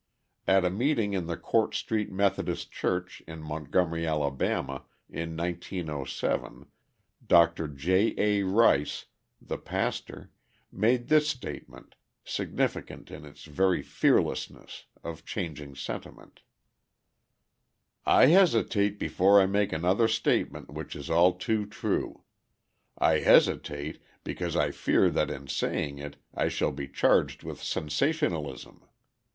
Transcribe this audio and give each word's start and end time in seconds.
At 0.47 0.65
a 0.65 0.71
meeting 0.71 1.13
in 1.13 1.27
the 1.27 1.37
Court 1.37 1.75
Street 1.75 2.11
Methodist 2.11 2.71
Church 2.71 3.21
in 3.27 3.43
Montgomery, 3.43 4.05
Ala., 4.07 4.29
in 5.11 5.37
1907, 5.37 6.65
Dr. 7.27 7.67
J. 7.67 8.15
A. 8.17 8.41
Rice, 8.41 9.05
the 9.39 9.59
pastor, 9.59 10.31
made 10.71 11.07
this 11.07 11.29
statement, 11.29 11.93
significant 12.25 13.11
in 13.11 13.25
its 13.25 13.43
very 13.45 13.83
fearlessness, 13.83 14.85
of 15.03 15.23
changing 15.23 15.75
sentiment: 15.75 16.41
"I 18.03 18.25
hesitate 18.25 18.97
before 18.97 19.39
I 19.39 19.45
make 19.45 19.71
another 19.71 20.07
statement 20.07 20.73
which 20.73 20.95
is 20.95 21.11
all 21.11 21.33
too 21.33 21.67
true. 21.67 22.23
I 22.97 23.19
hesitate, 23.19 24.01
because 24.23 24.55
I 24.55 24.71
fear 24.71 25.11
that 25.11 25.29
in 25.29 25.45
saying 25.45 25.99
it 25.99 26.15
I 26.33 26.47
shall 26.47 26.71
be 26.71 26.87
charged 26.87 27.43
with 27.43 27.61
sensationalism. 27.61 28.83